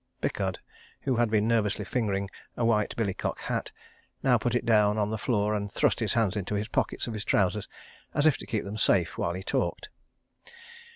Pickard, 0.19 0.57
who 1.01 1.17
had 1.17 1.29
been 1.29 1.47
nervously 1.47 1.85
fingering 1.85 2.27
a 2.57 2.65
white 2.65 2.95
billycock 2.95 3.37
hat, 3.37 3.71
now 4.23 4.35
put 4.35 4.55
it 4.55 4.65
down 4.65 4.97
on 4.97 5.11
the 5.11 5.17
floor 5.19 5.53
and 5.53 5.71
thrust 5.71 5.99
his 5.99 6.13
hands 6.13 6.35
into 6.35 6.55
the 6.55 6.65
pockets 6.71 7.05
of 7.05 7.13
his 7.13 7.23
trousers 7.23 7.69
as 8.11 8.25
if 8.25 8.35
to 8.39 8.47
keep 8.47 8.63
them 8.63 8.79
safe 8.79 9.15
while 9.19 9.35
he 9.35 9.43
talked. 9.43 9.89